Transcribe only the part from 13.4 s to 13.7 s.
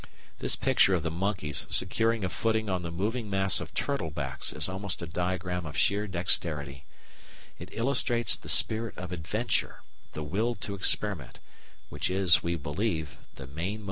main motive force in new departures in